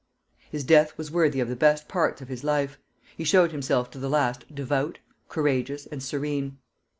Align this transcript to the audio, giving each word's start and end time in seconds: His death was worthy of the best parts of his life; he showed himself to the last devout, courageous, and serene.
His 0.49 0.63
death 0.63 0.97
was 0.97 1.11
worthy 1.11 1.39
of 1.41 1.47
the 1.47 1.55
best 1.55 1.87
parts 1.87 2.21
of 2.23 2.27
his 2.27 2.43
life; 2.43 2.79
he 3.15 3.23
showed 3.23 3.51
himself 3.51 3.91
to 3.91 3.99
the 3.99 4.09
last 4.09 4.55
devout, 4.55 4.97
courageous, 5.29 5.85
and 5.85 6.01
serene. 6.01 6.57